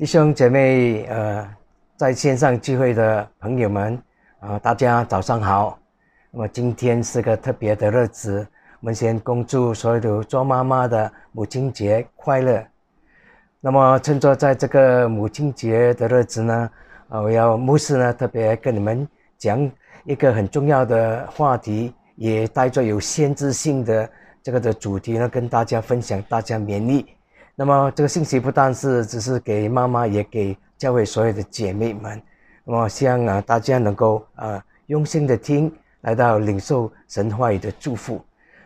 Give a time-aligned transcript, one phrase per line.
[0.00, 1.46] 弟兄姐妹，呃，
[1.94, 4.02] 在线上聚会的朋友们，
[4.38, 5.78] 啊，大家早上好。
[6.30, 8.48] 那么今天是个特别的日子，
[8.80, 12.66] 我们先恭祝所有的做妈妈的母亲节快乐。
[13.60, 16.70] 那么趁着在这个母亲节的日子呢，
[17.10, 19.06] 啊，我要牧师呢特别跟你们
[19.36, 19.70] 讲
[20.04, 24.10] 一个很重要的话题，也带着有限制性的
[24.42, 27.04] 这个的主题呢，跟大家分享，大家勉励。
[27.60, 32.18] 那么这个信息不但是只是给妈妈，也给教会所有的姐妹们。
[32.64, 35.70] 那么希望啊大家能够啊用心的听，
[36.00, 38.18] 来到领受神话语的祝福。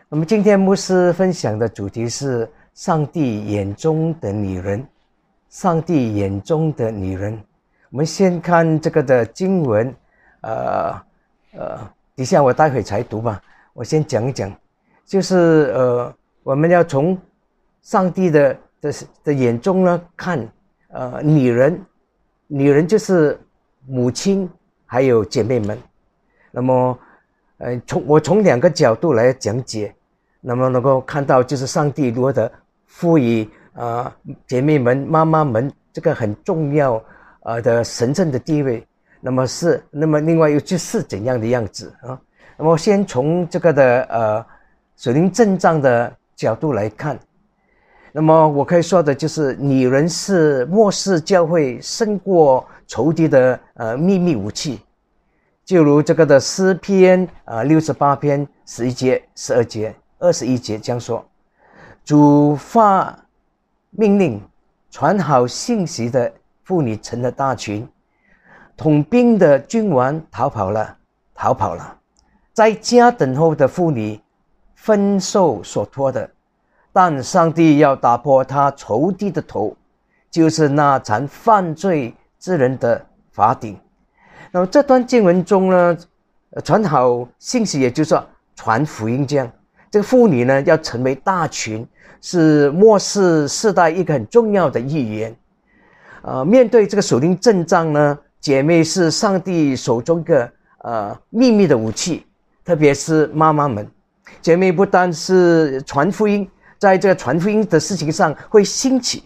[0.07, 4.87] 那么今天牧师分享的主题是上帝眼中的女人。
[5.49, 7.37] 上帝眼中的女人。
[7.89, 9.93] 我们先看这个的经文，
[10.39, 11.01] 呃
[11.51, 11.79] 呃，
[12.15, 13.43] 底下我待会才读吧。
[13.73, 14.49] 我先讲一讲，
[15.05, 17.17] 就是呃我们要从
[17.81, 18.57] 上帝的。
[18.85, 20.47] 的的眼中呢，看，
[20.89, 21.83] 呃，女人，
[22.47, 23.39] 女人就是
[23.87, 24.47] 母亲，
[24.85, 25.77] 还有姐妹们。
[26.51, 26.97] 那么，
[27.57, 29.93] 呃，从我从两个角度来讲解，
[30.39, 32.51] 那么能够看到就是上帝如何的
[32.85, 37.03] 赋予啊姐妹们、妈妈们这个很重要
[37.41, 38.85] 啊的神圣的地位。
[39.19, 42.21] 那么是，那么另外又就是怎样的样子啊？
[42.55, 44.45] 那么先从这个的呃
[44.95, 47.19] 水灵正藏的角度来看。
[48.17, 54.79] 那么我可以说的就是，女人是末世教会胜过仇敌的呃秘密武器，
[55.65, 61.25] 就如这个的诗篇啊六十八篇十一节、十二节、二十一节这样说：
[62.05, 63.13] 主发
[63.89, 64.41] 命令，
[64.89, 66.31] 传好信息的
[66.63, 67.85] 妇女成了大群，
[68.77, 70.97] 统兵的君王逃跑了，
[71.33, 71.97] 逃跑了，
[72.53, 74.17] 在家等候的妇女
[74.73, 76.29] 分受所托的。
[76.95, 79.75] 但上帝要打破他仇敌的头，
[80.31, 83.77] 就是那残犯罪之人的法顶。
[84.49, 85.97] 那么这段经文中呢，
[86.63, 89.51] 传好信息，也就是说传福音这样。
[89.91, 91.85] 这个妇女呢，要成为大群，
[92.21, 95.35] 是末世世代一个很重要的一员。
[96.21, 102.25] 呃，面对这个属灵阵仗呢，姐妹是上帝手中一个呃秘密的武器，
[102.63, 103.85] 特别是妈妈们，
[104.41, 106.49] 姐妹不单是传福音。
[106.77, 109.23] 在这个传福音的事情上会兴起，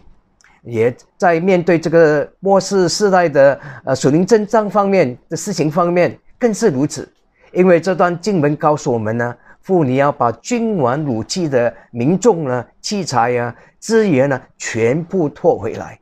[0.63, 7.07] 也在面对这个末世世代的呃属灵征战方面的事情方面更是如此。
[7.51, 15.99] 因为这段经文告诉我们呢，妇女要把君王武器的民众呢、器材呀、资源呢全部拖回来。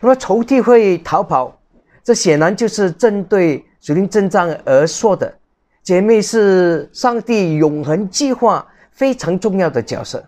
[0.00, 1.58] 那么仇敌会逃跑，
[2.04, 5.34] 这显然就是针对属灵征战而说的。
[5.82, 10.22] 姐妹是上帝永恒计划非常重要的角色。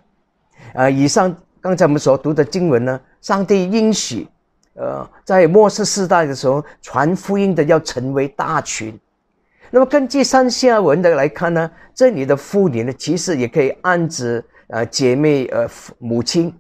[0.75, 4.27] 啊，以上刚才我们所读的经文呢，上帝应许，
[4.75, 8.99] 呃，在末世世代的时候，传福音的要成为大群。
[9.71, 16.55] 那么根据上下文的来看呢，这里的妇女呢，其实也可以暗指呃姐妹呃母亲。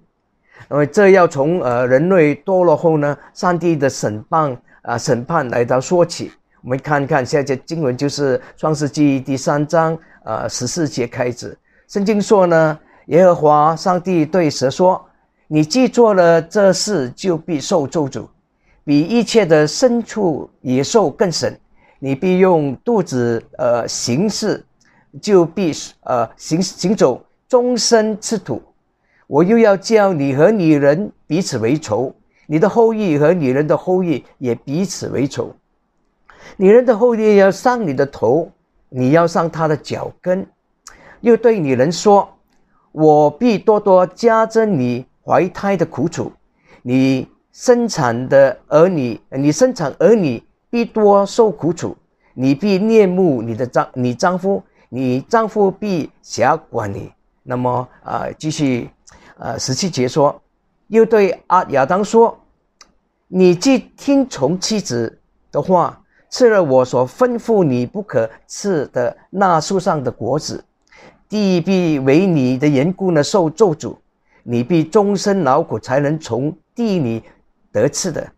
[0.68, 6.32] 那么这要从呃人类堕落后呢，上帝的审判啊审判来到说起。
[6.62, 11.56] 我们看看下节经文就是创世纪第三章呃十四节开始，
[11.88, 12.78] 圣经说呢。
[13.10, 15.04] 耶和华上帝对蛇说
[15.48, 18.24] ：“你既做了这事，就必受咒诅，
[18.84, 21.58] 比一切的牲畜野兽更甚。
[21.98, 24.64] 你必用肚子呃行事，
[25.20, 25.72] 就必
[26.04, 28.62] 呃行行走，终身吃土。
[29.26, 32.14] 我又要叫你和女人彼此为仇，
[32.46, 35.52] 你的后裔和女人的后裔也彼此为仇。
[36.56, 38.48] 女人的后裔要上你的头，
[38.88, 40.46] 你要上她的脚跟。
[41.22, 42.28] 又对女人说。”
[42.92, 46.32] 我必多多加增你怀胎的苦楚，
[46.82, 51.96] 你生产的儿女，你生产儿女必多受苦楚，
[52.34, 57.12] 你必恋慕你的丈，你丈夫，你丈夫必辖管你。
[57.42, 58.90] 那么啊，继续，
[59.38, 60.40] 呃，十七节说，
[60.88, 62.38] 又对阿亚当说，
[63.28, 65.20] 你既听从妻子
[65.52, 70.64] 的话，吃了我所吩咐你不可吃的那树上的果子。
[71.30, 73.96] 地必为你的缘故呢受咒诅，
[74.42, 77.22] 你必终身劳苦才能从地里
[77.70, 78.32] 得吃的，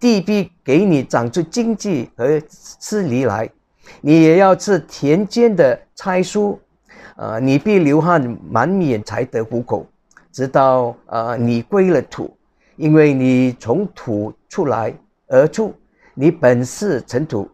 [0.00, 3.50] 地必给你长出荆棘和刺梨来，
[4.00, 6.56] 你也要吃田间的菜蔬，
[7.16, 9.86] 呃，你必流汗满面才得糊口，
[10.32, 12.34] 直到呃你归了土，
[12.76, 14.94] 因为你从土出来
[15.26, 15.74] 而出，
[16.14, 17.46] 你本是尘土，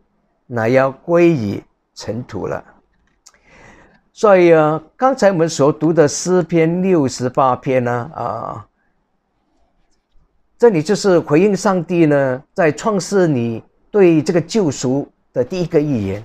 [0.46, 1.60] 乃要归于
[1.96, 2.64] 尘土了。
[4.16, 8.64] 所以啊，刚才我们所读的诗篇六十八篇呢，啊，
[10.56, 16.24] 这里就是回应上帝呢，在创世你对这个救赎的第一个预言，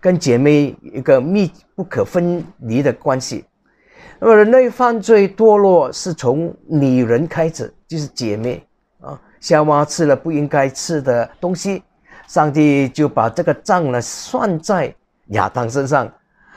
[0.00, 3.44] 跟姐妹一个密不可分离的关系。
[4.20, 8.64] 那么人类犯罪堕落是从女人开始，就是姐妹
[9.00, 11.82] 啊，夏娃吃了不应该吃的东西，
[12.28, 14.94] 上帝就把这个账呢算在
[15.30, 16.08] 亚当身上，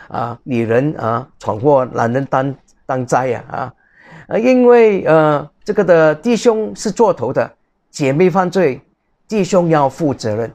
[0.10, 3.74] 啊，女人啊闯祸，男人当当灾呀啊，
[4.28, 7.50] 啊，因为呃这个的弟兄是做头的，
[7.90, 8.82] 姐妹犯罪，
[9.28, 10.52] 弟兄要负责任，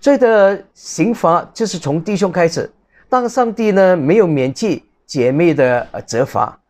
[0.00, 2.70] 罪的刑罚就是从弟兄开始，
[3.08, 4.82] 当上帝呢没有免去。
[5.08, 6.60] 姐妹的责罚，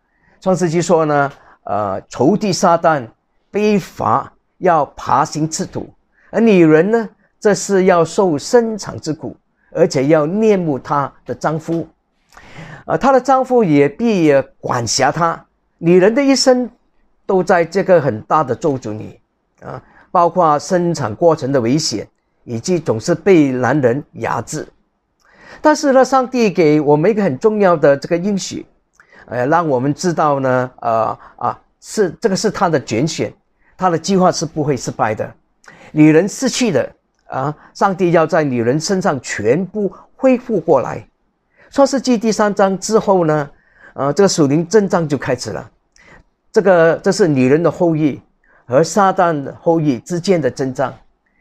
[0.40, 1.32] 创世纪说呢，
[1.64, 3.04] 呃，仇敌撒旦
[3.50, 5.92] 被罚要爬行赤土，
[6.30, 7.08] 而女人呢，
[7.40, 9.36] 这是要受生产之苦，
[9.72, 11.84] 而且要恋慕她的丈夫，
[12.88, 15.44] 啊，她的丈夫也必也管辖她。
[15.76, 16.68] 女人的一生
[17.26, 19.20] 都在这个很大的咒诅里
[19.62, 19.80] 啊，
[20.10, 22.08] 包括生产过程的危险，
[22.44, 24.66] 以及总是被男人压制。
[25.60, 28.64] 但是呢，上帝给我们一个很重要的这个应许，
[29.26, 33.32] 呃，让我们知道呢，呃啊，是这个是他的拣选，
[33.76, 35.34] 他的计划是不会失败的。
[35.92, 36.90] 女人失去的
[37.26, 41.07] 啊，上帝要在女人身上全部恢复过来。
[41.70, 43.50] 创世纪第三章之后呢，
[43.94, 45.70] 呃，这个属灵征战就开始了。
[46.52, 48.20] 这个这是女人的后裔
[48.66, 50.92] 和撒旦的后裔之间的征战，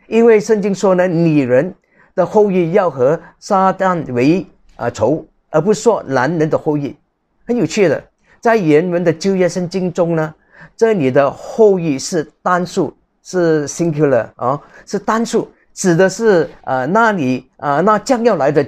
[0.07, 1.73] 因为圣经说呢，女人。
[2.17, 4.43] 的后裔要和撒旦为
[4.75, 6.97] 啊仇，而不是说男人的后裔。
[7.45, 8.03] 很有趣的，
[8.41, 10.33] 在原文的旧约圣经中呢，
[10.75, 12.91] 这里的后裔是单数，
[13.21, 18.65] 是 singular 啊，是单数，指的是啊那里啊那将要来的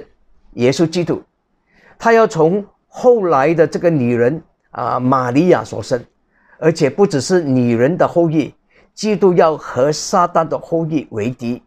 [0.52, 1.20] 耶稣基督，
[2.00, 6.02] 他要从后来的这个女人啊玛利亚所生，
[6.58, 8.54] 而且不只是女人的后裔，
[8.94, 11.62] 基督要和撒旦的后裔为敌。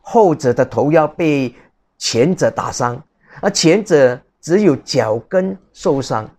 [0.00, 1.52] 后者的头要被
[1.98, 3.02] 前者打伤，
[3.40, 6.30] 而前者只有脚跟受伤。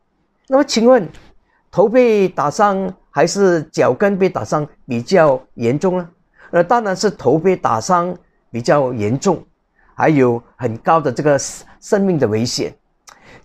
[0.47, 1.05] 那么，请问
[1.69, 6.09] 头被打伤还是脚跟被打伤比较严重呢？
[6.51, 8.15] 那当然是头被打伤
[8.49, 9.43] 比较严重，
[9.93, 12.73] 还有很高的这个生命的危险。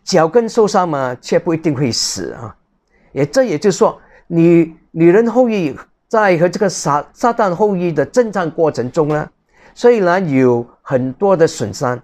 [0.05, 2.55] 脚跟受伤嘛，却不一定会死啊。
[3.12, 5.76] 也这也就是说，女女人后裔
[6.08, 9.29] 在和这个撒撒旦后裔的征战过程中呢？
[9.75, 12.00] 虽然有很多的损伤，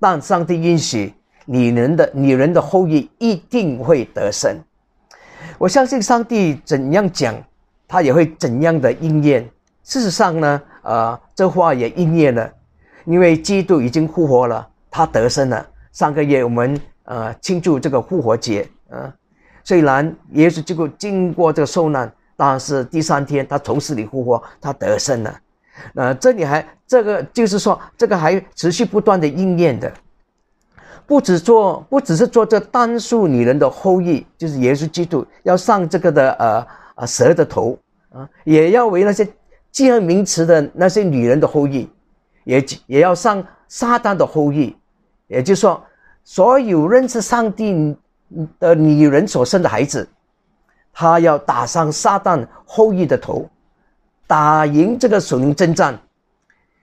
[0.00, 1.14] 但上帝允许
[1.46, 4.56] 女人的女人的后裔一定会得胜。
[5.58, 7.34] 我相信上帝怎样讲，
[7.86, 9.48] 他也会怎样的应验。
[9.84, 12.50] 事实上呢，呃，这话也应验了，
[13.04, 15.64] 因为基督已经复活了，他得胜了。
[15.92, 19.12] 上个月我们呃庆祝这个复活节啊，
[19.62, 25.40] 虽然耶稣基督经过这个受难，但是第三天他从死里复活，他得胜了。
[25.94, 29.92] 呃，这里还这个就是说，这个还持续不断的应验的，
[31.04, 37.76] 不止做，不只是做这单数女人的后裔，就是耶稣基督要上这个的呃呃蛇的头
[38.10, 39.26] 啊，也要为那些
[39.72, 41.90] 记恨名词的那些女人的后裔，
[42.44, 44.76] 也也要上撒旦的后裔，
[45.26, 45.82] 也就是说，
[46.24, 47.96] 所有认识上帝
[48.58, 50.08] 的女人所生的孩子，
[50.92, 53.48] 他要打上撒旦后裔的头。
[54.26, 56.00] 打赢这个属灵征战，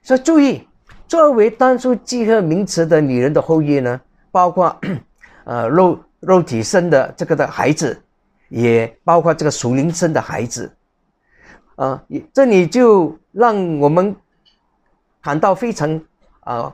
[0.04, 0.68] 所以注意，
[1.08, 4.80] 作为单数记号名词的女人的后裔呢，包括
[5.44, 8.00] 呃肉肉体生的这个的孩子，
[8.48, 10.72] 也包括这个属灵生的孩子，
[11.78, 14.16] 啊，这里就让我们
[15.20, 16.00] 感到非常
[16.42, 16.72] 啊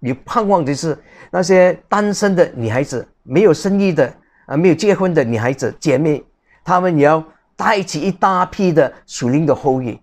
[0.00, 0.98] 你盼望的是，
[1.30, 4.12] 那些单身的女孩子、没有生育的
[4.46, 6.22] 啊、没有结婚的女孩子姐妹，
[6.64, 7.22] 她们也要
[7.54, 10.00] 带起一大批的属灵的后裔。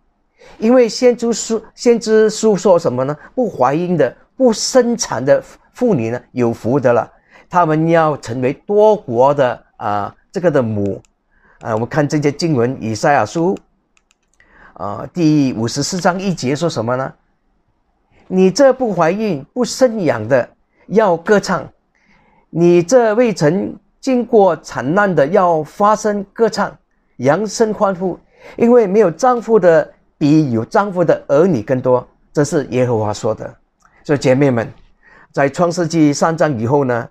[0.59, 3.17] 因为先知书先知书说什么呢？
[3.35, 7.11] 不怀孕的、不生产的妇女呢，有福的了。
[7.49, 11.01] 他们要成为多国的啊，这个的母
[11.59, 11.73] 啊。
[11.73, 13.57] 我们看这些经文，以赛亚书
[14.73, 17.11] 啊，第五十四章一节说什么呢？
[18.27, 20.49] 你这不怀孕、不生养的
[20.87, 21.63] 要歌唱；
[22.49, 26.77] 你这未曾经过惨难的要发声歌唱，
[27.17, 28.19] 扬声欢呼，
[28.57, 29.93] 因为没有丈夫的。
[30.19, 32.03] 比有丈夫的儿女更多，
[32.33, 33.55] 这是耶和华说的。
[34.03, 34.67] 所以姐妹们，
[35.31, 37.07] 在创世纪三章以后呢，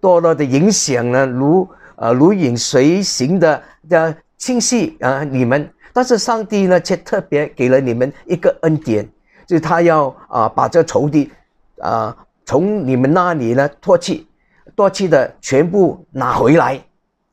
[0.00, 5.70] 堕落的影响呢，如呃如影随形的的侵袭啊你们。
[5.92, 9.08] 但是上帝呢，却特别给了你们一个恩典，
[9.48, 11.32] 就是他要啊把这仇敌
[11.80, 12.14] 啊
[12.44, 14.28] 从你们那里呢唾弃，
[14.76, 16.78] 唾弃的全部拿回来。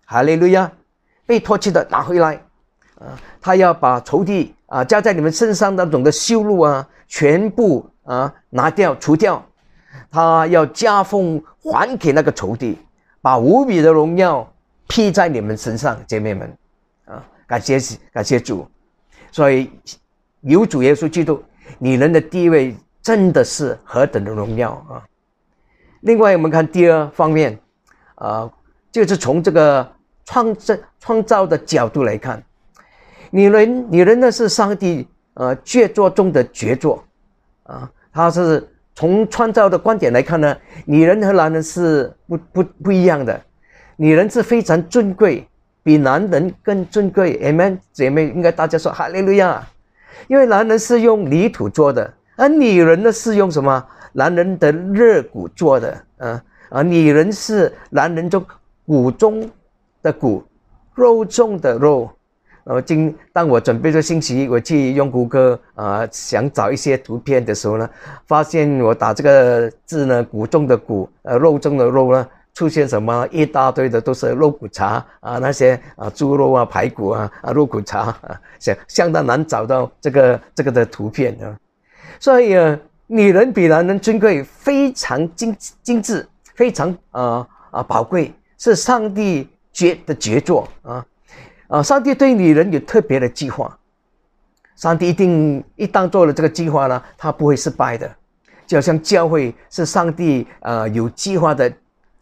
[0.06, 0.72] 哈利路亚，
[1.26, 2.42] 被唾弃的拿回来。
[3.00, 9.44] 啊，他要把仇敌啊加在你们身上那种的羞辱啊，全部啊拿掉除掉，
[10.10, 12.78] 他要加封还给那个仇敌，
[13.22, 14.50] 把无比的荣耀
[14.88, 16.58] 披在你们身上，姐妹们，
[17.04, 17.78] 啊，感谢
[18.14, 18.66] 感谢主，
[19.30, 19.70] 所以
[20.40, 21.44] 有主耶稣基督，
[21.80, 25.04] 女人的地位真的是何等的荣耀啊！
[26.02, 27.58] 另外，我们看第二方面，
[28.16, 28.50] 啊，
[28.92, 29.88] 就是从这个
[30.26, 32.42] 创造创造的角度来看。
[33.32, 37.04] 女人，女人呢是上帝呃杰作中的杰作，
[37.64, 40.56] 啊，他是从创造的观点来看呢，
[40.86, 43.42] 女人和男人是不不不一样的，
[43.98, 45.48] 女人是非常尊贵，
[45.84, 47.40] 比男人更尊贵。
[47.42, 49.68] Amen，姐妹应该大家说哈利路亚，
[50.28, 53.86] 因为男人是用泥土做的，而女人呢是用什么？
[54.18, 58.46] 男人的肋骨做的，啊啊，女人是男人中
[58.86, 59.50] 骨中
[60.02, 60.42] 的骨，
[60.94, 62.10] 肉中的肉。
[62.64, 67.88] 呃，今当我准备这信息，我去用谷歌啊，想找一些图片的时候呢，
[68.26, 81.56] 发现我打这个字呢，骨中的骨，呃，肉中的肉呢，出现什么一大堆的都是肉骨茶啊，那些啊猪肉啊排骨啊啊肉骨茶啊，相相当难找到这个这个的图片啊。
[82.18, 91.06] 所以啊，女人比男人尊贵，非常精精致，非常啊啊宝贵，是上帝绝的杰作啊。
[91.68, 93.78] 啊，上帝对女人有特别的计划，
[94.78, 98.10] 上帝一定一旦做了这个计划呢，他不会失败的。
[98.66, 101.72] 就好像教会是上帝呃有计划的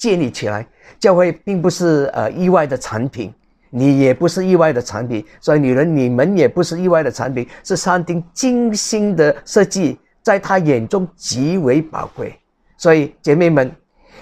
[0.03, 0.67] 建立起来，
[0.99, 3.33] 教会并不是呃意外的产品，
[3.69, 12.37] 你也不是意外的产品，所以女人你们也不是意外的产品，是上帝精心的设计，在他眼中极为宝贵。
[12.75, 13.71] 所以姐妹们，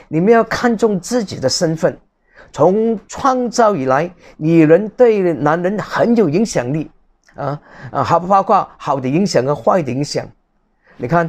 [0.07, 1.97] 你们要看重自己的身份。
[2.51, 4.07] 从创造以来，
[4.37, 6.91] 女人对男人很有影响力，
[7.33, 7.59] 啊
[7.89, 10.23] 啊，还包括好的影响和坏的影响。
[10.97, 11.27] 你看，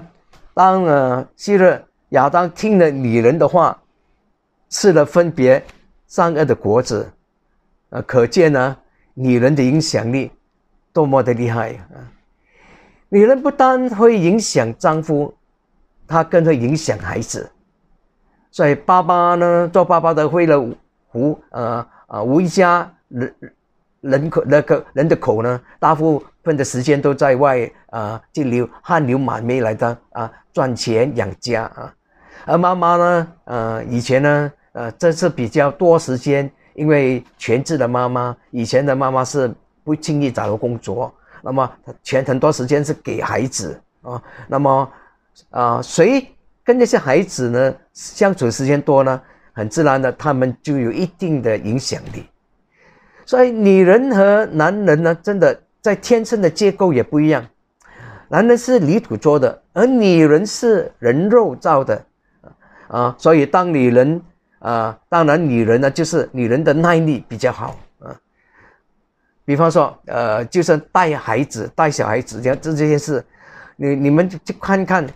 [0.52, 3.81] 当呃希勒亚当听了女人的话，
[4.72, 5.62] 吃了分别
[6.08, 7.12] 善恶的果子，
[7.90, 8.76] 啊，可见呢，
[9.12, 10.32] 女人的影响力
[10.92, 12.00] 多么的厉害啊！
[13.10, 15.32] 女人不单会影响丈夫，
[16.08, 17.52] 她更会影响孩子。
[18.50, 20.58] 所以爸爸呢，做爸爸的为了。
[21.14, 23.34] 无呃啊，无一家人
[24.00, 31.94] 人口那个人的口呢，大部分的时间都在外啊，就流汗流满面来的啊，赚钱养家啊。
[32.46, 39.52] 而妈妈呢，呃，以前呢，呃，这是比较多时间，因为全职的妈妈，以前的妈妈是
[39.84, 41.12] 不轻易找到工作，
[41.42, 41.70] 那么
[42.02, 44.22] 全很多时间是给孩子啊。
[44.48, 44.90] 那么
[45.50, 46.26] 啊，谁
[46.64, 49.20] 跟那些孩子呢相处时间多呢？
[49.54, 52.24] 很自然的，他们就有一定的影响力。
[53.26, 57.46] 所以，女人和男人呢，真的在天生的结构也不一样。
[58.28, 62.02] 男人是泥土做的，而女人是人肉造的，
[62.88, 64.22] 啊，所以当女人
[64.62, 68.14] 啊，当然女人呢，就是女人的耐力比较好啊。
[69.45, 73.25] 比方说，呃，就是带孩子、带小孩子这这这件事，
[73.76, 75.07] 你你们去看看。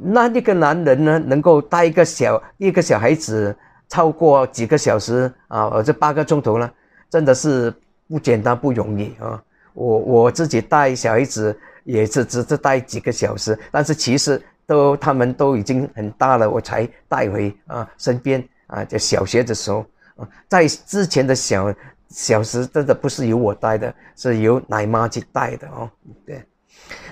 [0.00, 3.54] 那一个男人呢，能够带一个小一个小孩子
[3.86, 6.70] 超过几个小时啊，或者八个钟头呢，
[7.10, 7.70] 真的是
[8.08, 9.42] 不简单不容易啊！
[9.74, 19.84] 我我自己带小孩子也是只是带几个小时，但是其实都他们都已经很大了，我才带回啊身边啊，在小学的时候
[20.14, 21.74] 啊，在之前的小
[22.08, 25.90] 小时真的不是由我带的，是由奶妈去带的哦。
[26.24, 26.44] 对，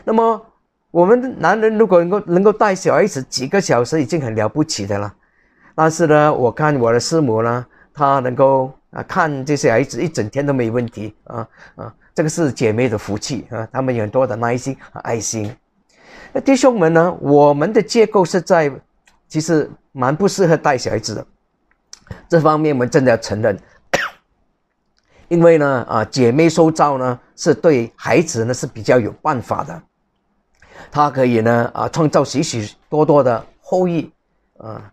[0.05, 0.47] 那么。
[0.93, 5.15] 我们男人如果能够能够带小孩子几个小时，已经很了不起的了。
[5.75, 15.55] 但是呢，我看我的师母呢，她能够啊看这些孩子一整天都没问题啊啊，这个是姐妹的福气啊，她们有很多的耐心和爱心。
[16.41, 18.71] 弟兄们呢，我们的结构是在
[19.29, 21.27] 其实蛮不适合带小孩子的，
[22.29, 23.59] 这方面我们真的要承认。
[25.29, 29.83] 因为呢啊，姐妹受造呢是对孩子呢是比较有办法的。
[30.91, 34.11] 他可以呢啊，创造许许多多的后裔
[34.59, 34.93] 啊！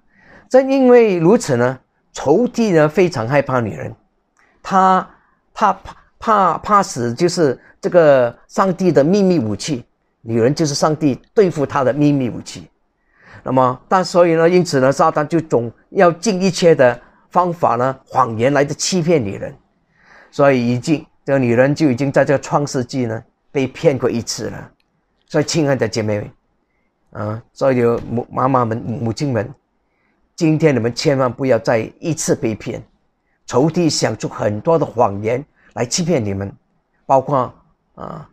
[0.50, 1.80] 正因为如此呢，
[2.12, 3.94] 仇敌呢非常害怕女人，
[4.62, 5.08] 他
[5.54, 9.86] 他怕怕怕死，就是这个上帝的秘密武器，
[10.24, 12.68] 女人就是上帝对付他的秘密武器。
[13.44, 17.00] 那么，但所以呢，因此呢，撒旦就总要尽一切的
[17.30, 19.54] 方法呢，谎言来的欺骗女人。
[20.32, 24.72] 所以，已经这个女人就已经在这个创世纪呢被骗过一次了。
[25.28, 26.20] 所以，亲爱的姐妹
[27.12, 29.54] 们，啊，所有母妈妈们、母亲们，
[30.36, 32.82] 今天你们千万不要再一次被骗，
[33.46, 36.52] 仇敌想出很多的谎言来欺骗你们，
[37.06, 37.54] 包括
[37.96, 38.30] 啊，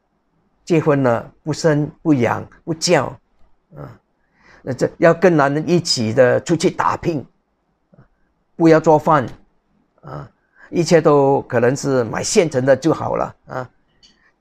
[0.71, 3.07] 结婚了不生不养不教，
[3.75, 3.91] 啊，
[4.63, 7.27] 那这要跟男人一起的出去打拼，
[8.55, 9.27] 不要做饭，
[10.01, 10.31] 啊，
[10.71, 13.69] 一切都可能是买现成的就好了啊。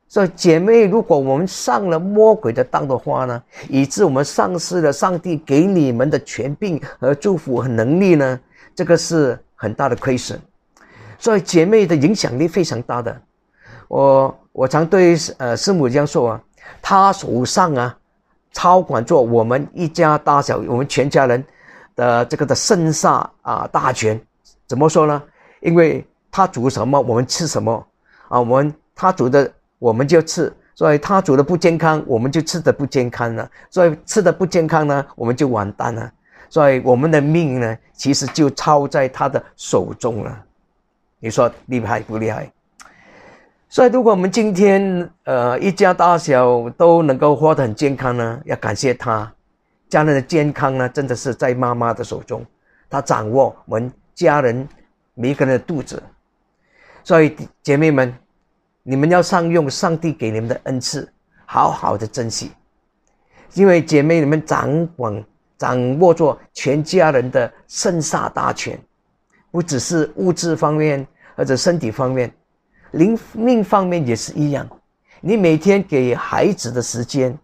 [0.08, 8.40] 所以姐妹，如果我们上了魔鬼的当的话呢，以致我们丧失了上帝给你们的权柄和祝福和能力呢，
[8.76, 10.40] 这个是很大的亏损。
[11.18, 13.20] 所以姐妹的影响力非常大的。
[13.90, 16.42] 我我常对呃师母这样说啊，
[16.82, 17.98] 她手上啊，
[18.54, 21.44] 操管着我们一家大小，我们全家人
[21.98, 24.18] 的这个的生杀啊大权。
[24.66, 25.22] 怎么说呢？
[25.60, 27.86] 因为她煮什么，我们吃什么
[28.30, 29.52] 啊，我们她煮的。
[29.82, 33.50] 我们就吃，所以他煮的不健康，我们就吃的不健康了。
[33.70, 36.12] 所以吃的不健康呢，我们就完蛋了。
[36.50, 40.38] 所以我们的命呢，其实就操在他的手中了。
[41.20, 42.52] 你说厉害不厉害？
[43.70, 49.32] 所以如果我们今天呃一家大小都能够活得很健康呢，要感谢他。
[49.88, 52.46] 家人的健康呢，真的是在妈妈的手中，
[52.90, 54.68] 她掌握我们家人
[55.14, 56.04] 每一个人的肚子。
[57.04, 58.14] 所以姐妹们。
[58.82, 61.08] 你们要善用上帝给你们的恩赐，
[61.46, 62.52] 好好的珍惜，
[63.54, 65.24] 因为姐妹你们掌管、
[65.60, 68.80] 掌握着全家人的生杀大权，
[69.52, 72.32] 不只是物质方面或者身体方面，
[72.92, 74.68] 灵命方面也是一样。
[75.22, 77.38] 你每天给孩子的时间，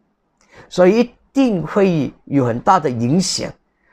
[0.70, 3.52] 所以一定会有很大的影响，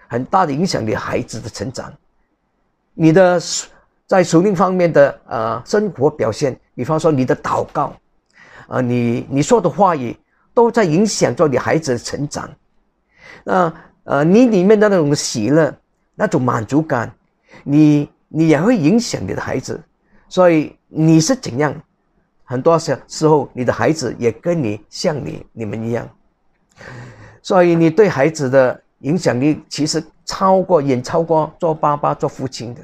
[0.09, 1.93] 很大的影响你孩子的成长，
[2.95, 3.41] 你的。
[4.05, 7.97] 在属灵方面的呃生活表现，比方说你的祷告，
[8.67, 10.15] 啊，你你说的话语，
[10.53, 12.51] 都在影响着你孩子的成长。
[13.43, 13.73] 那
[14.05, 15.75] 呃，你里面的那种喜乐，
[16.15, 17.11] 那种满足感，
[17.65, 19.83] 你你也会影响你的孩子。
[20.29, 21.75] 所以你是怎样，
[22.45, 26.07] 很多时时候你的孩子也跟你像你你们一样。
[27.41, 32.81] 所以你对孩子的影响力，其实超过远超过做爸爸做父亲的。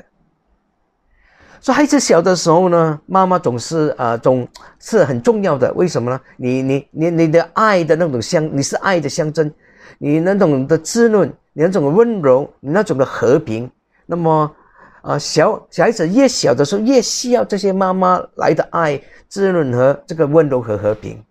[1.60, 4.46] 说孩子小的时候呢，妈妈总是啊，总
[4.78, 5.72] 是很重要的。
[5.74, 6.20] 为什么呢？
[6.36, 9.52] 你你你你的爱的那种象，你是爱的象征，
[9.98, 13.70] 你那种的滋润，你那种温柔，你那种的和平。
[14.06, 14.50] 那么
[15.08, 21.24] 啊，小小孩子越小的时候，越需要这些妈妈来的爱、滋润和这个温柔和和平。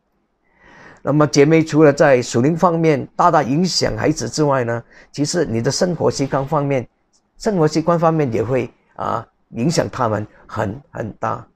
[1.04, 6.88] 那么姐妹除了在属灵方面大大影响孩子之外呢，其实你的生活习惯方面，
[7.38, 9.26] 生活习惯方面也会啊。
[9.52, 11.48] 影响他们很很大，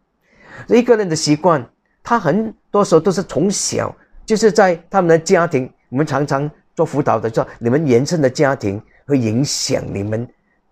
[0.69, 1.67] 一个人的习惯，
[2.01, 3.93] 他很多时候都是从小
[4.25, 5.69] 就是在他们的家庭。
[5.89, 10.25] 我们常常做辅导的时候，你们原生的家庭会影响你们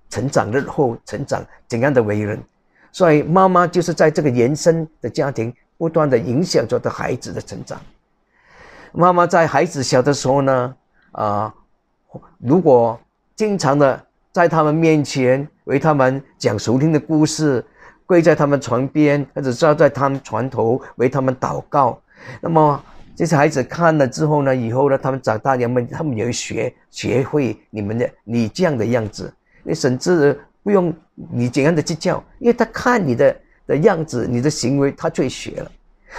[0.10, 2.42] 成长日后成长怎样的为人。
[2.92, 7.80] 所以妈妈就是在这个延伸的家庭不断的影响着的孩子的成长。
[8.92, 10.76] 妈妈在孩子小的时候呢，
[11.12, 11.54] 啊，
[12.40, 13.00] 如果
[13.36, 14.06] 经常的。
[14.32, 17.66] 在他们面前为他们讲熟听的故事，
[18.06, 22.00] 跪在他们床边，或者坐在他们床头为他们祷告。
[22.40, 22.82] 那么
[23.16, 29.34] 这些孩子看了之后呢，以后呢，他们长大，他们他们也会学学会你们的你这样的样子。
[29.64, 30.94] 你甚至不用
[31.32, 33.36] 你怎样的去教，因为他看你的
[33.68, 35.72] 的样子，你的行为，他最学了。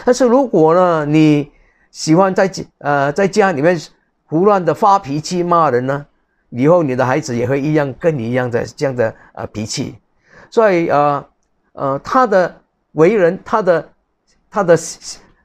[0.05, 1.51] 但是如果呢，你
[1.91, 3.79] 喜欢在呃在家里面
[4.25, 6.07] 胡乱的发脾气骂人呢？
[6.51, 9.95] 以后你的孩子也会一样跟你一样的这样的呃脾气，
[10.51, 11.25] 所以呃
[11.75, 12.53] 呃他的
[12.93, 13.89] 为人他的
[14.51, 14.77] 他的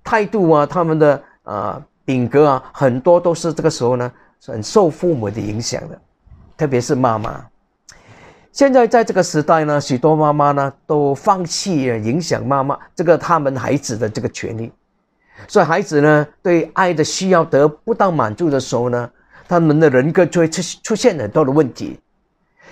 [0.04, 4.12] 态度啊，他们的呃品格啊，很多都是这个时候呢
[4.44, 6.02] 很受父母的影响的，
[6.58, 7.46] 特别是妈妈。
[8.56, 14.72] 现在在这个时代呢，许多妈妈呢都放弃了影响妈妈这个他们孩子的这个权利，
[15.46, 19.12] 所以孩子呢对爱的需要得不到满足的时候呢。
[19.48, 22.00] 他们的人格就会出出现很多的问题，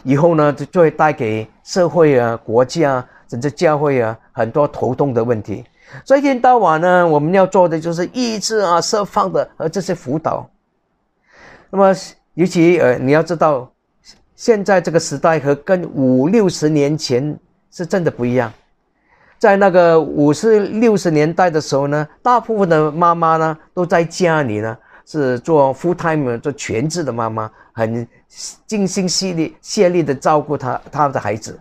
[0.02, 5.64] 以后呢就就会带给社会啊、国家啊甚至教会啊很多头痛的问题。
[6.06, 10.50] 所以一天到晚呢，我们要做的就是抑制啊、释放的和这些辅导。
[11.70, 11.96] 那么，
[12.36, 13.72] 尤其呃，你要知道，
[14.36, 17.38] 现在这个时代和跟五六十年前
[17.72, 18.52] 是真的不一样。
[19.40, 24.78] 在那个五十六十年代的时候呢，大部分的妈妈呢都在家里呢。
[25.06, 28.08] 是做 full time 做全职的妈妈，很
[28.66, 31.60] 尽心细力、竭力的照顾他他的孩子。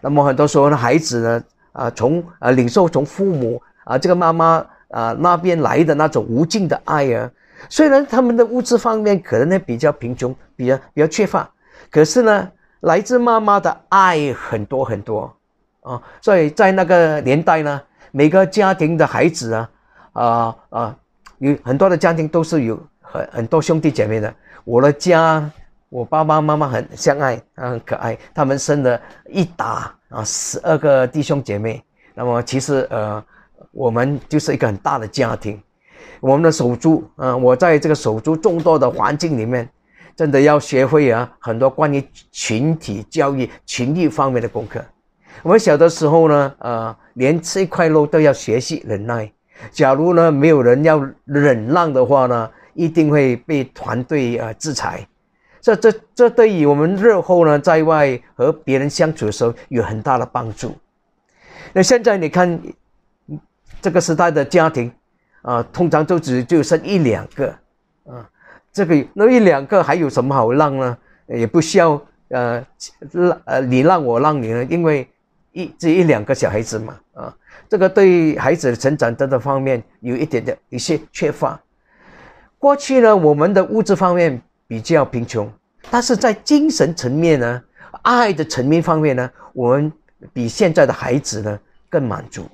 [0.00, 7.30] 那么很多时候呢，孩子呢，啊，从啊领受从父母啊这个妈妈啊那边来的那种无尽的爱啊，
[7.68, 11.46] 虽然他们的物质方面可能呢比较贫穷，比较比较缺乏，
[11.90, 12.50] 可是呢，
[12.80, 15.34] 来自妈妈的爱很多很多
[15.82, 16.00] 啊。
[16.20, 19.70] 所以在那个年代呢，每个家庭的孩子啊
[20.12, 20.96] 啊啊，
[21.38, 24.32] 有很多的家庭都是有很很多兄弟姐妹的。
[24.64, 25.50] 我的家，
[25.88, 28.16] 我爸爸妈妈很相爱，很可爱。
[28.34, 31.82] 他们生了一打啊十二个弟兄姐妹。
[32.14, 33.24] 那么其实呃，
[33.72, 35.60] 我们就是一个很大的家庭。
[36.20, 39.66] 我们的手足啊，我在这个手足众多的环境里面，
[40.20, 44.78] 真的要学会啊很多关于群体教育、群益方面的功课。
[45.42, 49.32] 我们小的时候呢，呃，连吃一块肉都要学习忍耐。
[49.70, 55.08] 假如呢没有人要忍让的话呢，一定会被团队啊制裁。
[55.62, 60.76] 这这这对于我们日后呢在外和别人相处的时候有很大的帮助。
[61.72, 62.60] 那现在你看，
[63.80, 64.92] 这个时代的家庭
[65.40, 67.48] 啊，通常都只就剩一两个
[68.04, 68.28] 啊，
[68.72, 70.98] 这个那一两个还有什么好让呢？
[71.26, 72.64] 也不需要呃
[73.12, 75.08] 让呃你让我让你呢，因为。
[75.52, 77.36] 一这一两个小孩子嘛，啊，
[77.68, 81.60] 这个对孩子的成长等等方面有一点的一些缺乏。
[82.56, 85.52] 过去呢，我们的物质方面比较贫穷，
[85.90, 87.60] 但是在精神层面呢，
[88.02, 89.92] 爱的层面方面呢，我们
[90.32, 92.46] 比现在的孩子呢更满足。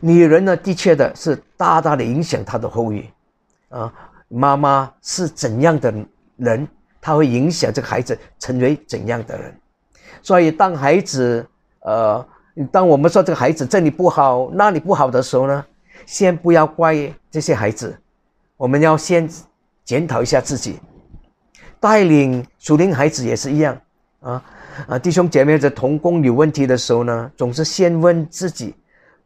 [0.00, 3.04] 女人呢，的确的是大大的影响她的后裔，
[3.68, 3.92] 啊，
[4.34, 5.94] 妈妈是怎样的
[6.36, 6.66] 人，
[7.00, 9.54] 她会影响这个孩子成为怎样的人。
[10.22, 11.46] 所以，当孩子，
[11.80, 12.26] 呃，
[12.72, 15.64] 当我们说这个孩子这里不好，那里不好的时候呢，
[16.06, 17.96] 先不要怪这些孩子，
[18.56, 19.28] 我们要先
[19.84, 20.80] 检讨一下自己。
[21.78, 23.78] 带领属灵孩子也是一样，
[24.20, 24.42] 啊
[24.88, 28.74] 啊，弟兄姐妹在同工有问题的时候呢，总是先问自己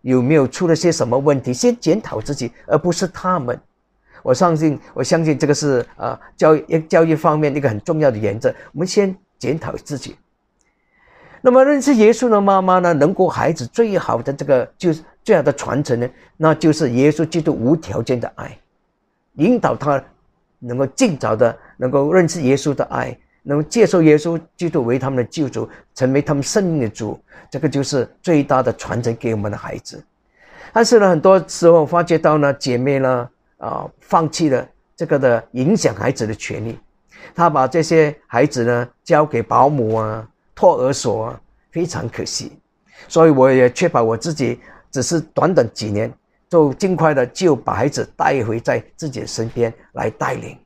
[0.03, 3.59] 有没有出了些什么问题，先检讨自己，而不是他们。
[4.29, 8.55] 我相信，我相信这个是啊，教育教育方面一个很重要的原则。
[8.75, 10.17] 我们先检讨自己。
[11.41, 18.55] 那么认识耶稣的妈妈呢，能够孩子最好的这个就是最好的传承呢，那就是耶稣基督无条件的爱，
[19.37, 20.03] 引导他
[20.59, 27.19] 能够尽早的能够认识耶稣的爱，能够接受耶稣基督为他们的救主，成为他们生命的主，
[27.51, 30.05] 这个就是最大的传承给我们的孩子。
[30.71, 33.27] 但是呢，很多时候发觉到呢，姐妹呢
[33.59, 34.67] 啊，放弃了
[34.97, 36.79] 这个的影响孩子的权利，
[37.35, 40.27] 他把这些孩子呢交给保姆啊。
[40.55, 41.41] 托儿所啊
[41.71, 42.59] 非常可惜，
[43.07, 44.59] 所以我也确保我自己
[44.91, 46.13] 只是短短几年，
[46.49, 50.59] 就尽快的就把孩子带回在自己身边来带领。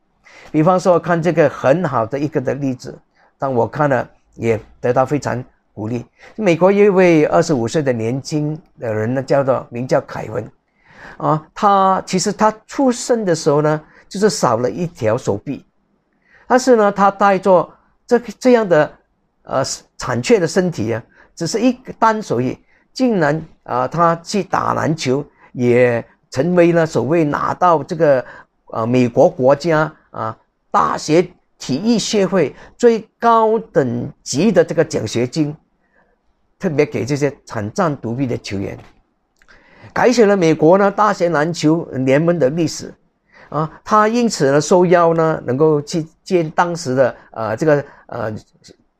[0.51, 2.99] 比方说，看这个很好的一个的例子，
[3.37, 6.07] 当我看了也得到非常鼓励。
[6.37, 10.51] 美国一位二十五岁的年轻的人呢，叫做名叫凯文，
[11.17, 15.65] 啊，他其实他出生的时候呢，就是少了一条手臂，
[16.47, 17.69] 但是呢，他带着
[18.07, 18.99] 这这样的。
[19.45, 19.61] 呃，
[19.97, 21.03] 残缺的身体啊，
[21.35, 22.57] 只是一个单手也，
[22.93, 28.25] 竟然啊，他去打篮球，也成为了所谓拿到这个
[28.67, 30.39] 呃美国国家啊
[30.71, 35.53] 大学体育协会最高等级的这个奖学金，
[36.57, 38.79] 特别给这些惨战独臂的球员，
[39.93, 42.93] 改写了美国呢大学篮球联盟的历史
[43.49, 48.35] 啊，他因此呢受邀呢能够去见当时的呃这个呃。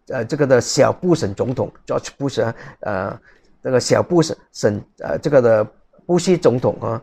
[0.09, 3.19] 呃，这个的小布什总统，George Bush，呃，
[3.63, 5.67] 这个小布什省，呃，这个的
[6.05, 7.01] 布希总统啊，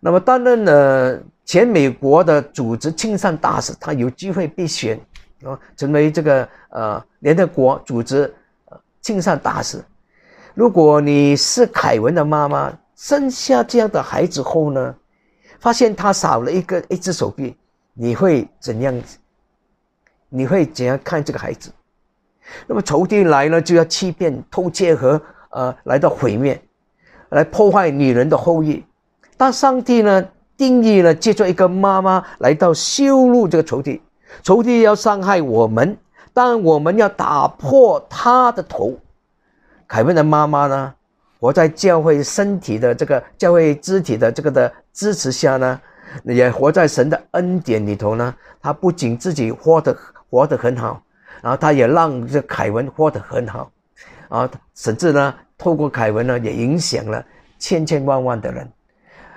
[0.00, 4.98] 那么担任了前美国的组织亲善大使，他有机会被选
[5.44, 8.34] 啊，成为这个呃联合国组织
[9.00, 9.78] 亲善大使。
[10.54, 14.94] 如果你是凯文的妈妈，生下这样的孩子后呢，
[15.58, 17.56] 发现他少了一个一只手臂，
[17.92, 18.94] 你会怎样？
[20.28, 21.70] 你会怎样看这个孩子？
[22.66, 26.60] 那么仇敌来了，就要欺骗、偷窃和呃来到毁灭，
[27.30, 28.84] 来破坏女人的后裔。
[29.36, 34.02] 但上帝呢，定义了借助一个妈妈来到羞辱这个仇敌，
[34.42, 35.96] 仇敌要伤害我们，
[36.32, 38.98] 但我们要打破他的头。
[39.86, 40.94] 凯文的妈妈呢，
[41.44, 45.78] 活在教会身体的这个教会肢体的这个的支持下呢，
[46.24, 48.34] 也活在神的恩典里头呢。
[48.62, 49.94] 他不仅自己活得
[50.30, 51.02] 活得很好。
[51.42, 53.70] 然后他也让这凯文活得很好，
[54.30, 57.22] 啊，甚至呢，透过凯文呢，也影响了
[57.58, 58.66] 千千万万的人。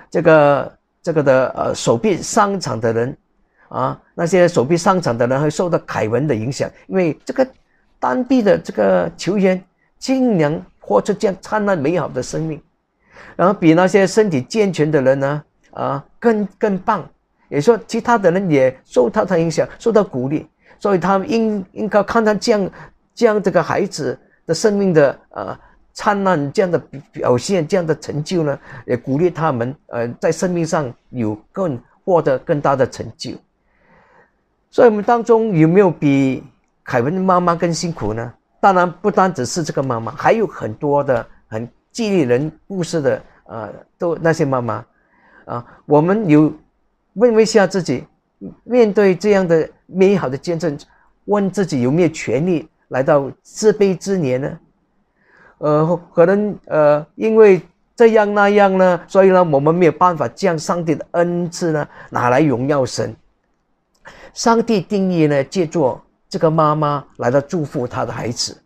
[0.08, 3.14] 这个这个的呃手臂伤残的人，
[3.68, 7.46] 啊，那些手臂伤残的人会受到凯文的影响，因为这个
[8.00, 9.62] 单臂的这个球员
[9.98, 12.58] 竟然活出这样灿烂美好的生命，
[13.36, 17.06] 然后比那些身体健全的人呢，啊，更更棒。
[17.50, 20.48] 也说其他的人也受到他影响，受到鼓励。
[20.78, 22.70] 所以他们应应该看到这样
[23.14, 25.58] 这样这个孩子的生命的呃
[25.92, 26.78] 灿烂这样的
[27.12, 33.32] 表现，这样的成就呢，也鼓励他们，呃，在生命上有更获得更大的成就。
[34.70, 36.44] 所以，我们当中有没有比
[36.84, 38.32] 凯文的妈妈更辛苦呢？
[38.60, 44.84] 当然，不单只是这个妈妈，还有很多的很激励人故事的，呃，都那些妈妈，
[45.44, 46.52] 啊，我们有
[47.14, 48.04] 问问下自己，
[48.64, 50.76] 面对这样的美好的见证，
[51.26, 54.58] 问自己有没有权利来到自卑之年呢？
[55.58, 57.60] 呃，可能呃，因为
[57.96, 63.14] 这样那样呢，所以呢，我们没有办法将上帝的恩赐呢拿来荣耀神。
[64.34, 68.60] 上帝定义呢，借助这个妈妈来到祝福他的孩子。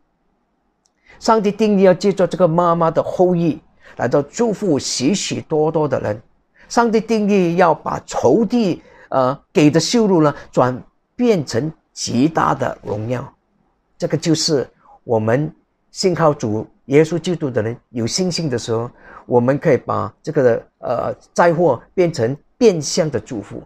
[1.18, 3.60] 上帝定义要借助这个妈妈的后裔
[3.96, 6.20] 来到祝福许许多多的人。
[6.68, 10.82] 上帝定义要把仇敌呃给的羞辱呢，转
[11.14, 13.32] 变成极大的荣耀。
[13.96, 14.68] 这个就是
[15.04, 15.54] 我们
[15.90, 16.66] 信靠主。
[16.86, 18.90] 耶稣基督的人有信心的时候，
[19.24, 23.62] 我们可以把这个呃灾祸变成变相的祝福。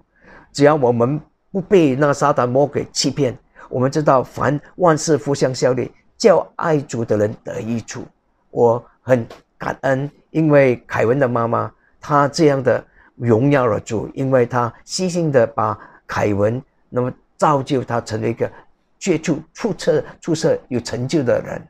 [0.53, 1.19] 只要我们
[1.51, 3.37] 不被那个撒旦魔鬼欺骗，
[3.69, 8.05] 我们知道凡万事互相效力，叫爱主的人得益处。
[8.51, 9.27] 我很
[9.59, 12.85] 感恩，因为凯文的妈妈她这样的
[13.17, 18.51] 荣耀了主，因为她细心的把凯文那么造就他成为一个
[18.99, 21.69] 杰出、出色、出色有成就的人。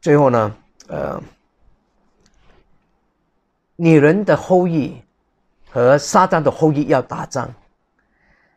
[0.00, 0.56] 最后呢，
[0.88, 1.22] 呃，
[3.76, 5.02] 女人的后裔
[5.70, 7.52] 和撒旦的后裔要打仗，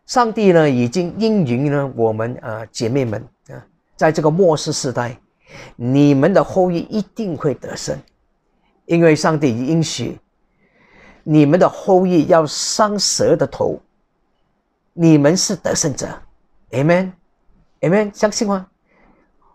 [0.06, 3.66] 上帝呢已经应允了我们呃姐妹们啊，
[3.96, 5.18] 在这个末世时代，
[5.76, 7.98] 你们的后裔一定会得胜，
[8.86, 10.18] 因为上帝应许
[11.24, 13.80] 你们的后裔要伤蛇的头，
[14.94, 16.08] 你们是得胜者
[16.72, 18.68] ，Amen，Amen，相信吗？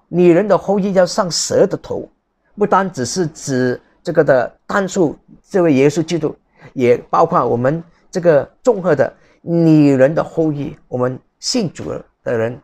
[0.08, 2.08] 女人的后裔要上蛇的头，
[2.56, 5.16] 不单只是指这个的单数
[5.48, 6.34] 这位耶稣基督，
[6.72, 12.60] 也包括我们这个综合的女人的后裔，我们信主的人，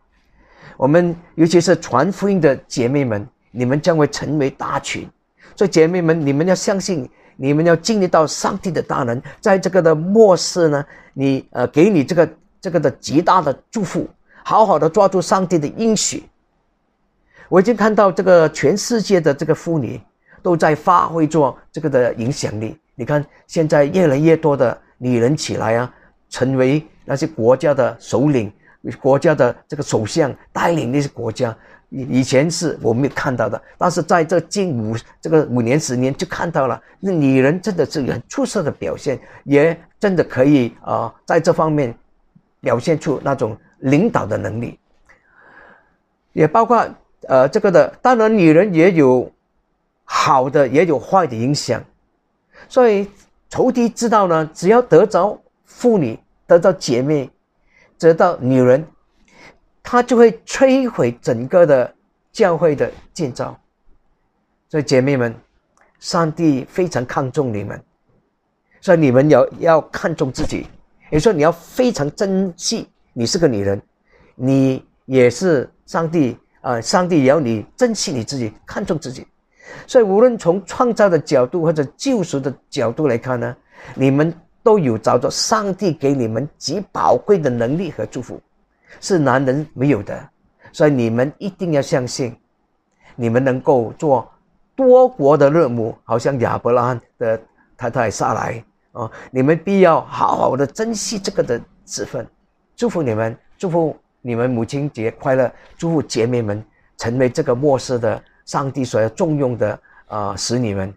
[0.76, 5.08] 我们尤其是传福音的姐妹们，你们将会成为大群。
[5.54, 10.84] 所以姐妹们，你们要相信，你们要经历到上帝的大能，在这个的末世呢，
[11.14, 12.28] 你呃给你这个
[12.60, 14.06] 这个的极大的祝福，
[14.44, 16.24] 好好的抓住上帝的应许。
[17.48, 19.98] 我已经看到这个全世界的这个妇女
[20.42, 22.76] 都在发挥着这个的影响力。
[22.94, 25.94] 你看，现在越来越多的女人起来啊，
[26.28, 28.52] 成为那些国家的首领、
[29.00, 31.56] 国家的这个首相，带领那些国家。
[31.88, 41.96] 以以前是我没看到的，但是在这近五这个五年十年就看到了，那女人真的是很出色的表现，也真的可以啊，在这方面
[42.60, 44.78] 表现出那种领导的能力，
[46.32, 46.86] 也包括。
[47.28, 49.28] 呃，这个的当然，女人也有
[50.04, 51.82] 好的，也有坏的影响。
[52.68, 53.10] 所以
[53.48, 55.36] 仇敌知道呢，只要得着
[55.76, 57.30] 妇女，得到姐妹，
[57.98, 58.82] 得到女人，
[59.82, 61.94] 他就会摧毁整个的
[62.32, 63.54] 教会的建造。
[64.70, 65.34] 所以姐妹们，
[66.00, 67.78] 上帝非常看重你们，
[68.80, 70.66] 所以你们要要看重自己。
[71.10, 73.80] 也说你要非常珍惜，你是个女人，
[74.34, 76.38] 你也是上帝。
[76.62, 79.24] 啊，上帝也要你珍惜你自己，看重自己。
[79.86, 83.56] 所以，无论从创造的角度或者救赎的角度来看呢，
[83.94, 84.34] 你们
[84.66, 88.40] 都有找到上帝给你们极宝贵的能力和祝福，
[89.00, 90.28] 是男人没有的。
[90.72, 92.36] 所以，你们一定要相信，
[93.14, 94.28] 你们能够做
[94.74, 97.40] 多国的任务，好像亚伯拉罕的
[97.76, 99.08] 太太撒来啊。
[99.30, 102.26] 你们必要好好的珍惜这个的职分，
[102.74, 103.96] 祝福你们，祝福。
[104.22, 105.48] 你们母亲节快乐！
[105.78, 106.60] 祝福姐妹们
[106.96, 110.92] 成为这个末世的上帝所要重用的啊，使你们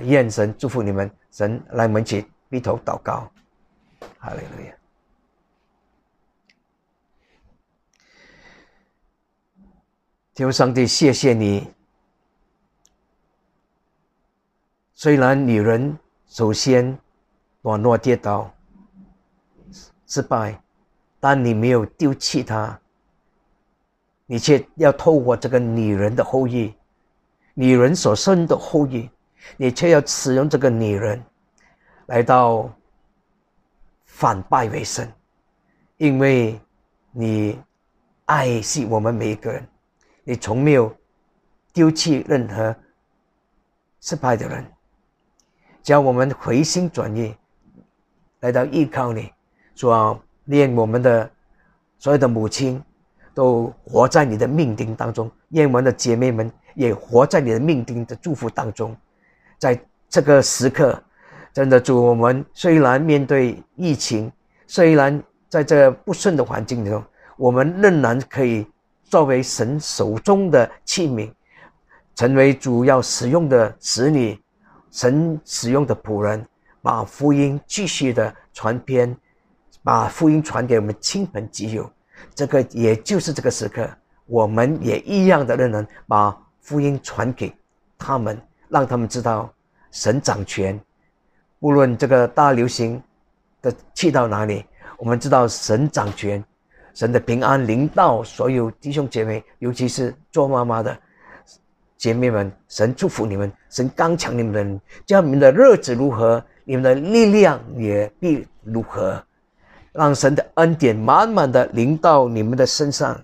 [0.00, 1.10] 愿神祝福你们。
[1.30, 3.30] 神来门前低头祷告，
[4.18, 4.74] 哈利路亚！
[10.34, 11.72] 求上帝，谢谢你。
[14.92, 16.98] 虽然女人首先
[17.62, 18.52] 软弱跌倒，
[20.06, 20.60] 失败。
[21.22, 22.80] 但你没有丢弃她，
[24.24, 26.74] 你却要透过这个女人的后裔，
[27.52, 29.10] 女人所生的后裔，
[29.58, 31.22] 你却要使用这个女人，
[32.10, 32.68] 来到
[34.04, 35.08] 反败为胜，
[35.96, 36.60] 因为
[37.12, 37.56] 你
[38.24, 39.64] 爱惜我们每一个人，
[40.24, 40.92] 你从没有
[41.72, 42.74] 丢弃任何
[44.00, 44.66] 失败的人，
[45.84, 47.32] 只要我们回心转意，
[48.40, 49.32] 来到依靠你，
[49.74, 50.20] 说。
[50.46, 51.30] 愿我们的
[51.96, 52.82] 所有的母亲
[53.32, 58.96] 都活在你的命定当中，愿我们的姐妹们也活在你的命定的祝福当中。
[59.58, 61.00] 在这个时刻，
[61.52, 64.30] 真的主，我们虽然面对疫情，
[64.66, 67.02] 虽然在这不顺的环境中，
[67.36, 68.66] 我们仍然可以
[69.04, 71.32] 作为神手中的器皿，
[72.14, 74.40] 成为主要使用的子女，
[74.90, 76.46] 神使用的仆人，
[76.82, 79.16] 把福音继续的传遍，
[79.82, 81.90] 把福音传给我们亲朋戚友。
[82.34, 83.88] 这个也就是这个时刻，
[84.26, 87.52] 我们也一样的仍然把福音传给
[87.98, 88.40] 他们。
[88.70, 89.52] 让他们知道
[89.90, 90.80] 神掌权，
[91.60, 93.02] 无论这个大流行
[93.62, 94.64] 的去到哪里，
[94.98, 96.42] 我们知道神掌权，
[96.94, 100.96] 神的平安临到所有弟兄姐妹，尤其是做妈妈的
[101.96, 109.22] 姐妹们，神祝福你们，神刚强你们，叫你们的日子如何，你们的力量也必如何，
[109.92, 113.20] 让神的恩典满满的临到你们的身上。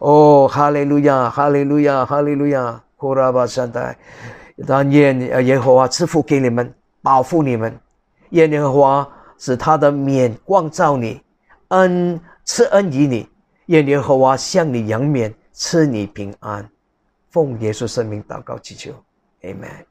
[0.00, 3.96] 哦，哈利路亚，哈利路亚，哈利路亚，库拉巴山代。
[4.66, 7.72] 但愿耶和华赐福给你们，保护你们；
[8.30, 9.08] 耶和华
[9.38, 11.20] 使他的面光照你，
[11.68, 13.26] 恩赐恩于你；
[13.66, 16.68] 耶和华向你扬面，赐你平安。
[17.30, 18.92] 奉耶稣圣名祷告祈求
[19.42, 19.87] ，Amen。